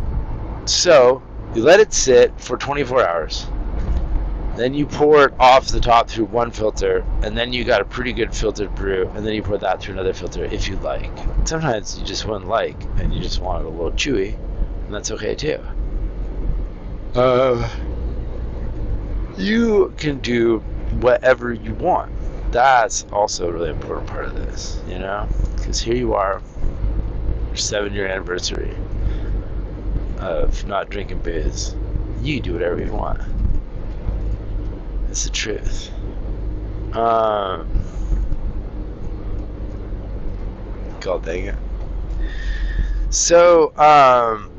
[0.67, 1.23] so
[1.55, 3.47] you let it sit for 24 hours.
[4.57, 7.85] Then you pour it off the top through one filter, and then you got a
[7.85, 11.13] pretty good filtered brew, and then you pour that through another filter if you like.
[11.45, 14.35] Sometimes you just wouldn't like, and you just want it a little chewy,
[14.85, 15.61] and that's okay too.
[17.15, 17.69] Uh,
[19.37, 20.59] you can do
[21.01, 22.11] whatever you want.
[22.51, 25.29] That's also a really important part of this, you know?
[25.57, 26.41] Because here you are,
[27.47, 28.75] your seven year anniversary
[30.19, 31.75] of not drinking booze.
[32.23, 33.21] You do whatever you want.
[35.11, 35.91] It's the truth.
[36.95, 37.69] Um,
[41.01, 41.57] God dang it.
[43.11, 44.51] So, um,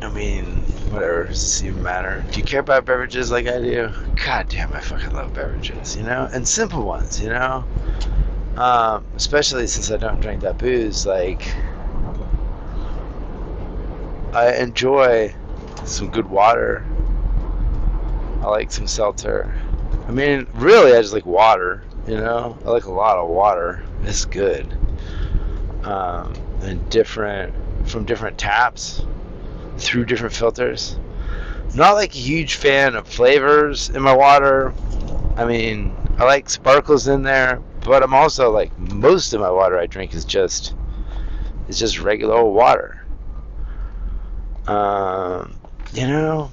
[0.00, 2.24] I mean, whatever, doesn't even matter?
[2.30, 3.90] Do you care about beverages like I do?
[4.24, 6.28] God damn, I fucking love beverages, you know?
[6.32, 7.64] And simple ones, you know?
[8.56, 11.42] Um, especially since I don't drink that booze, like,
[14.32, 15.34] I enjoy
[15.84, 16.84] some good water.
[18.40, 19.54] I like some seltzer.
[20.06, 21.84] I mean, really, I just like water.
[22.06, 23.82] You know, I like a lot of water.
[24.02, 24.66] It's good.
[25.84, 27.54] Um, and different
[27.88, 29.04] from different taps
[29.82, 30.98] through different filters.
[31.74, 34.72] Not like a huge fan of flavors in my water.
[35.36, 39.78] I mean, I like sparkles in there, but I'm also like most of my water
[39.78, 40.74] I drink is just
[41.68, 43.04] it's just regular old water.
[44.66, 45.54] Um,
[45.92, 46.50] you know,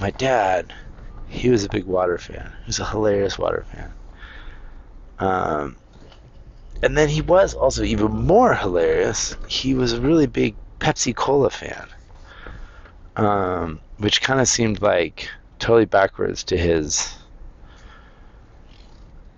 [0.00, 0.72] my dad,
[1.28, 2.52] he was a big water fan.
[2.64, 3.92] He was a hilarious water fan.
[5.18, 5.76] Um,
[6.82, 9.36] and then he was also even more hilarious.
[9.46, 11.86] He was a really big Pepsi Cola fan,
[13.16, 17.14] um, which kind of seemed like totally backwards to his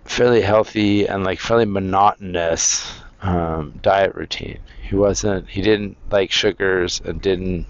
[0.05, 4.59] fairly healthy and like fairly monotonous um, diet routine.
[4.83, 5.49] He wasn't.
[5.49, 7.67] He didn't like sugars and didn't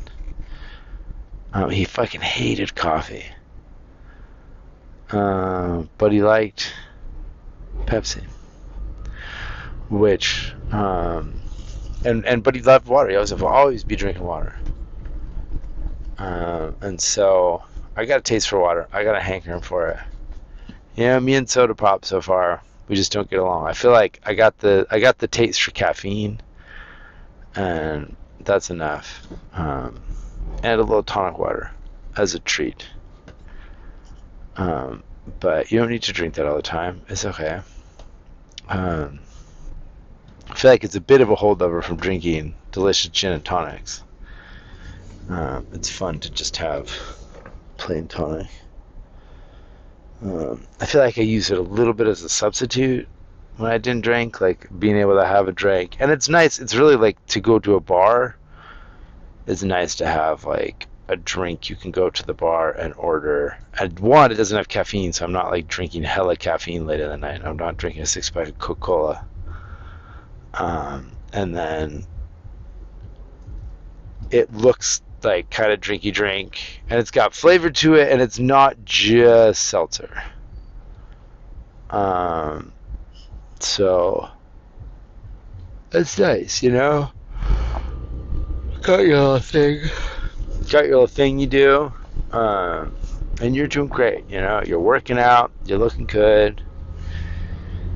[1.55, 3.25] um, he fucking hated coffee.
[5.11, 6.75] Uh, but he liked
[7.87, 8.25] Pepsi,
[9.89, 11.41] which um,
[12.05, 13.11] and and but he loved water.
[13.11, 14.57] He always always be drinking water.
[16.25, 17.63] Uh, and so
[17.97, 18.89] I got a taste for water.
[18.93, 19.99] I got a hankering for it.
[20.97, 23.67] Yeah, me and soda pop so far we just don't get along.
[23.67, 26.41] I feel like I got the I got the taste for caffeine,
[27.55, 29.27] and that's enough.
[29.53, 30.01] Um,
[30.63, 31.71] and a little tonic water
[32.17, 32.87] as a treat.
[34.57, 35.03] Um,
[35.41, 37.03] but you don't need to drink that all the time.
[37.09, 37.61] It's okay.
[38.69, 39.21] Um,
[40.49, 44.03] I feel like it's a bit of a holdover from drinking delicious gin and tonics.
[45.29, 46.91] Um, it's fun to just have
[47.77, 48.49] plain tonic.
[50.23, 53.09] Um, I feel like I use it a little bit as a substitute
[53.57, 55.97] when I didn't drink, like being able to have a drink.
[56.01, 56.59] And it's nice.
[56.59, 58.37] It's really like to go to a bar
[59.47, 63.59] it's nice to have like a drink you can go to the bar and order.
[63.79, 67.09] And one, it doesn't have caffeine, so I'm not like drinking hella caffeine late in
[67.09, 67.45] the night.
[67.45, 69.27] I'm not drinking a six pack of Coca Cola.
[70.55, 72.07] Um, and then
[74.31, 78.39] it looks like kind of drinky drink, and it's got flavor to it, and it's
[78.39, 80.23] not just seltzer.
[81.91, 82.73] Um,
[83.61, 84.29] so
[85.91, 87.11] that's nice, you know
[88.85, 89.81] got your little thing.
[90.71, 91.93] Got your little thing you do.
[92.33, 92.95] Um,
[93.41, 94.29] and you're doing great.
[94.29, 96.63] You know, you're working out, you're looking good,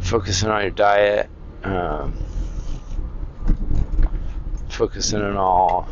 [0.01, 1.29] focusing on your diet,
[1.63, 2.15] um,
[4.71, 5.89] focusing on all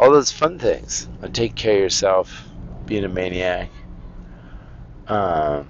[0.00, 1.08] all those fun things.
[1.34, 2.48] take care of yourself,
[2.86, 3.68] being a maniac.
[5.06, 5.68] Um,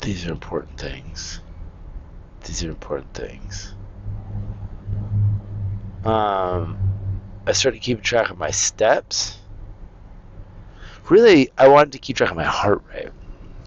[0.00, 1.40] These are important things.
[2.44, 3.74] These are important things.
[6.04, 6.78] Um,
[7.46, 9.38] I started keeping track of my steps.
[11.08, 13.10] really, I wanted to keep track of my heart rate,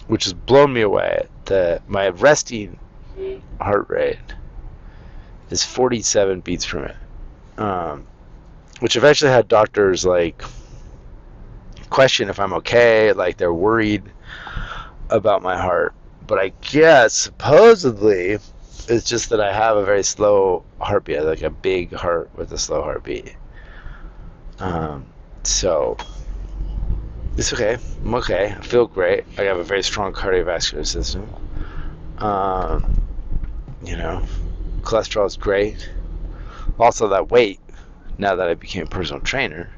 [0.08, 1.28] which has blown me away.
[1.46, 2.80] The my resting
[3.60, 4.20] heart rate
[5.50, 6.95] is 47 beats per minute,
[7.58, 8.06] um,
[8.80, 10.43] which I've actually had doctors like
[11.89, 13.14] question if I'm okay.
[13.14, 14.04] Like they're worried
[15.10, 15.93] about my heart,
[16.26, 18.38] but I guess supposedly
[18.89, 22.58] it's just that I have a very slow heartbeat, like a big heart with a
[22.58, 23.36] slow heartbeat.
[24.60, 25.06] Um,
[25.43, 25.98] so
[27.38, 27.78] it's okay.
[28.04, 28.56] I'm okay.
[28.58, 29.26] I feel great.
[29.38, 31.32] I have a very strong cardiovascular system.
[32.18, 33.00] Um,
[33.84, 34.24] you know,
[34.88, 35.90] cholesterol is great.
[36.80, 37.60] Also, that weight.
[38.18, 39.70] Now that I became a personal trainer,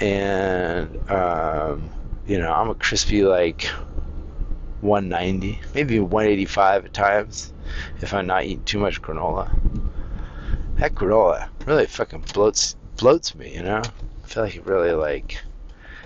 [0.00, 1.90] and um,
[2.26, 3.64] you know, I'm a crispy like
[4.80, 7.52] 190, maybe 185 at times
[8.00, 9.48] if I'm not eating too much granola.
[10.76, 13.82] That granola really fucking floats floats me, you know.
[14.24, 15.40] I feel like it really like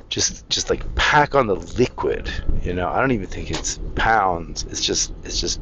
[0.09, 2.31] just just like pack on the liquid,
[2.63, 2.89] you know.
[2.89, 4.65] I don't even think it's pounds.
[4.65, 5.61] It's just it's just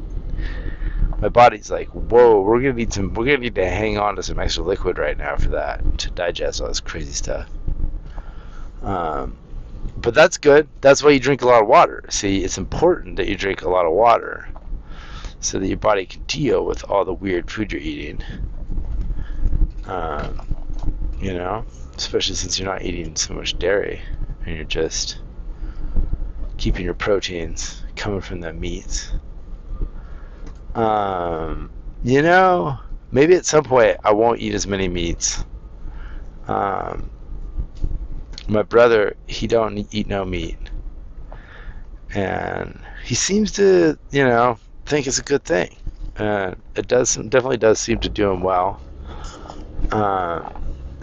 [1.19, 4.23] my body's like, whoa, we're gonna need some we're gonna need to hang on to
[4.23, 7.49] some extra liquid right now for that to digest all this crazy stuff.
[8.83, 9.35] Um,
[9.97, 10.67] but that's good.
[10.81, 12.03] That's why you drink a lot of water.
[12.09, 14.47] See, it's important that you drink a lot of water
[15.39, 18.21] so that your body can deal with all the weird food you're eating.
[19.85, 20.55] Um,
[21.19, 21.65] you know,
[21.95, 24.01] especially since you're not eating so much dairy
[24.45, 25.19] and you're just
[26.57, 29.11] keeping your proteins coming from the meats.
[30.77, 31.71] Um,
[32.03, 32.77] you know,
[33.11, 35.43] maybe at some point I won't eat as many meats.
[36.47, 37.09] Um,
[38.47, 40.57] my brother, he don't eat no meat,
[42.13, 45.75] and he seems to, you know, think it's a good thing.
[46.15, 48.79] And it does definitely does seem to do him well.
[49.91, 50.47] Uh,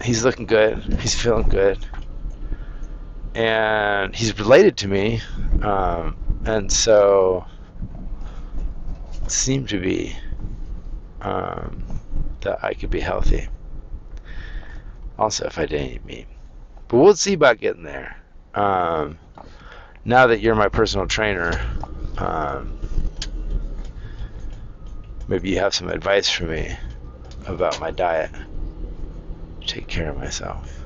[0.01, 0.81] he's looking good.
[1.01, 1.85] He's feeling good,
[3.35, 5.21] and he's related to me,
[5.61, 6.15] um,
[6.45, 7.45] and so
[9.27, 10.15] seemed to be
[11.21, 11.83] um,
[12.41, 13.47] that I could be healthy.
[15.17, 16.27] Also, if I didn't eat meat,
[16.87, 18.17] but we'll see about getting there.
[18.53, 19.17] Um,
[20.03, 21.51] now that you're my personal trainer,
[22.17, 22.77] um,
[25.27, 26.75] maybe you have some advice for me
[27.47, 28.31] about my diet.
[29.65, 30.85] Take care of myself.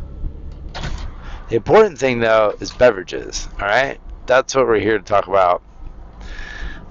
[1.50, 3.48] The important thing, though, is beverages.
[3.60, 5.64] All right, that's what we're here to talk about.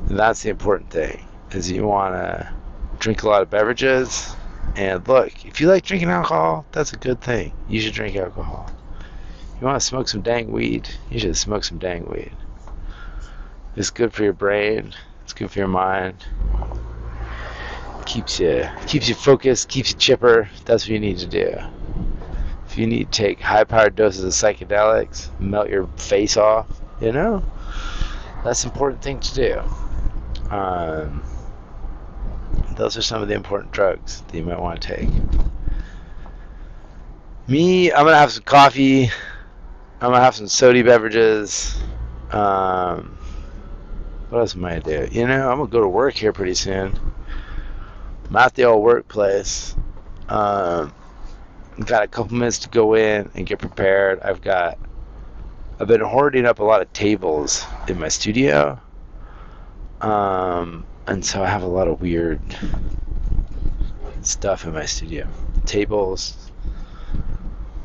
[0.09, 1.28] And that's the important thing.
[1.53, 2.53] Is you want to
[2.99, 4.35] drink a lot of beverages.
[4.77, 7.53] And look, if you like drinking alcohol, that's a good thing.
[7.69, 8.71] You should drink alcohol.
[9.61, 10.89] You want to smoke some dang weed?
[11.11, 12.33] You should smoke some dang weed.
[13.77, 14.95] It's good for your brain.
[15.25, 16.25] It's good for your mind
[18.09, 20.49] keeps you keeps you focused, keeps you chipper.
[20.65, 21.55] That's what you need to do.
[22.67, 26.67] If you need to take high powered doses of psychedelics, melt your face off,
[27.01, 27.45] you know,
[28.43, 29.61] that's an important thing to do.
[30.51, 31.23] Um,
[32.79, 35.09] those are some of the important drugs that you might want to take.
[37.49, 39.11] Me, I'm gonna have some coffee.
[40.01, 41.77] I'm gonna have some soda beverages.
[42.31, 43.19] Um,
[44.29, 45.19] what else am I gonna do?
[45.19, 46.97] You know, I'm gonna go to work here pretty soon.
[48.29, 49.75] I'm at the old workplace.
[50.29, 50.95] Um,
[51.85, 54.21] got a couple minutes to go in and get prepared.
[54.21, 54.79] I've got
[55.81, 58.81] I've been hoarding up a lot of tables in my studio.
[60.01, 62.41] Um, and so I have a lot of weird
[64.21, 65.27] stuff in my studio.
[65.65, 66.51] Tables,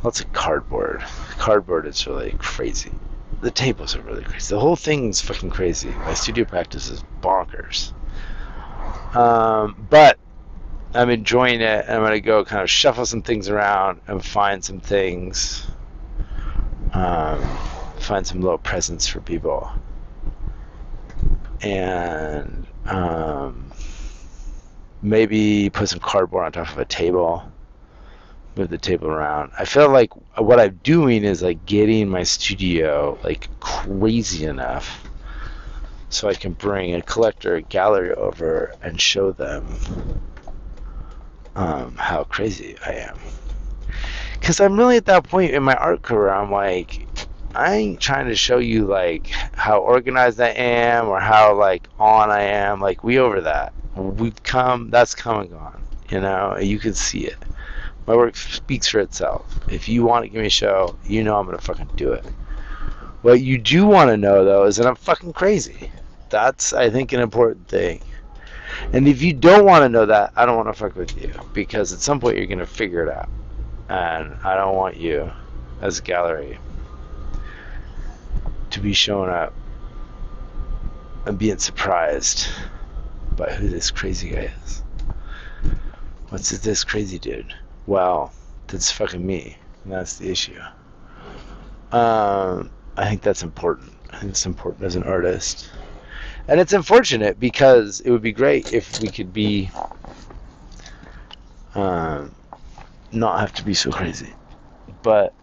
[0.03, 1.01] lots of cardboard.
[1.37, 2.91] Cardboard is really crazy.
[3.41, 4.53] The tables are really crazy.
[4.53, 5.89] The whole thing's fucking crazy.
[5.89, 7.93] My studio practice is bonkers.
[9.15, 10.19] Um, but
[10.93, 11.85] I'm enjoying it.
[11.87, 15.65] I'm gonna go kind of shuffle some things around and find some things,
[16.93, 17.41] um,
[17.99, 19.71] find some little presents for people,
[21.61, 23.71] and um,
[25.01, 27.43] maybe put some cardboard on top of a table.
[28.55, 29.51] Move the table around.
[29.57, 35.03] I feel like what I'm doing is like getting my studio like crazy enough
[36.09, 39.65] so I can bring a collector, a gallery over and show them
[41.55, 43.17] um, how crazy I am.
[44.39, 47.07] Because I'm really at that point in my art career, I'm like,
[47.55, 52.31] I ain't trying to show you like how organized I am or how like on
[52.31, 52.81] I am.
[52.81, 53.73] Like we over that.
[53.95, 54.89] We've come.
[54.89, 55.83] That's come and gone.
[56.09, 57.37] You know, you can see it.
[58.07, 59.59] My work speaks for itself.
[59.69, 62.25] If you want to give me a show, you know I'm gonna fucking do it.
[63.21, 65.91] What you do want to know though is that I'm fucking crazy.
[66.29, 68.01] That's I think an important thing.
[68.93, 71.31] And if you don't want to know that, I don't want to fuck with you
[71.53, 73.29] because at some point you're gonna figure it out,
[73.89, 75.31] and I don't want you
[75.81, 76.57] as a gallery
[78.73, 79.53] to be showing up
[81.25, 82.47] and being surprised
[83.37, 84.83] by who this crazy guy is.
[86.29, 87.53] What's this crazy dude?
[87.85, 88.33] Well,
[88.67, 89.57] that's fucking me.
[89.83, 90.59] And that's the issue.
[91.91, 93.93] Um, I think that's important.
[94.11, 95.69] I think it's important as an artist.
[96.47, 99.69] And it's unfortunate because it would be great if we could be
[101.75, 102.33] um,
[103.11, 104.33] not have to be so crazy.
[105.03, 105.33] But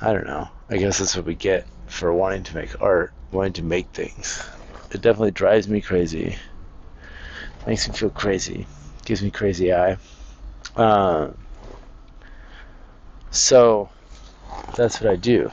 [0.00, 0.48] I don't know.
[0.70, 4.48] I guess that's what we get for wanting to make art, wanting to make things.
[4.92, 6.36] It definitely drives me crazy.
[7.66, 8.66] Makes me feel crazy.
[9.04, 9.96] Gives me crazy eye.
[10.76, 11.30] Uh,
[13.30, 13.90] so
[14.76, 15.50] that's what I do.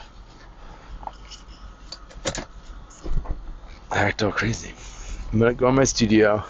[3.90, 4.72] I act all crazy.
[5.32, 6.44] I'm gonna go in my studio.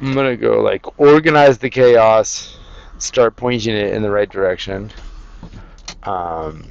[0.00, 2.58] I'm gonna go like organize the chaos,
[2.98, 4.90] start pointing it in the right direction.
[6.02, 6.70] Um,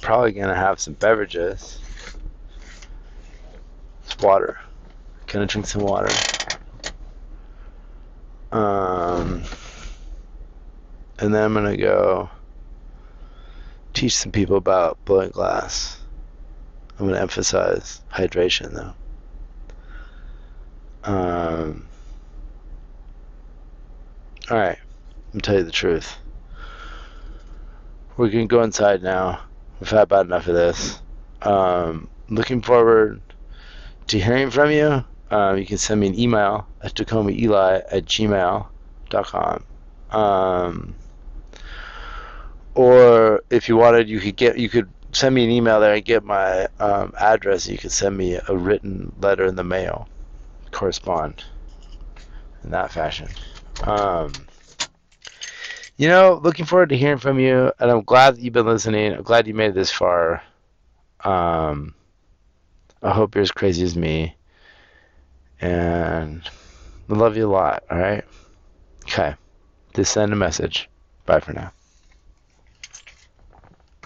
[0.00, 1.78] probably gonna have some beverages.
[4.04, 4.58] It's water.
[5.26, 6.12] Gonna drink some water.
[8.50, 9.42] Um,
[11.20, 12.28] and then I'm gonna go
[13.94, 16.00] teach some people about blowing glass.
[16.98, 18.94] I'm gonna emphasize hydration though.
[21.02, 21.86] Um,
[24.50, 24.78] all right,
[25.32, 26.16] I'm tell you the truth.
[28.20, 29.40] We can go inside now.
[29.80, 31.00] We've had about enough of this.
[31.40, 33.22] Um, looking forward
[34.08, 35.02] to hearing from you.
[35.30, 39.64] Um, you can send me an email at tacomaeli at gmail.com.
[40.10, 40.94] Um,
[42.74, 46.04] or if you wanted, you could get you could send me an email there and
[46.04, 47.66] get my um, address.
[47.68, 50.10] You could send me a written letter in the mail,
[50.72, 51.42] correspond
[52.64, 53.28] in that fashion.
[53.84, 54.32] Um,
[56.00, 59.12] you know, looking forward to hearing from you, and I'm glad that you've been listening.
[59.12, 60.42] I'm glad you made it this far.
[61.22, 61.94] Um,
[63.02, 64.34] I hope you're as crazy as me,
[65.60, 66.40] and
[67.10, 67.84] I love you a lot.
[67.90, 68.24] All right.
[69.02, 69.34] Okay.
[69.92, 70.88] Just send a message.
[71.26, 71.70] Bye for now.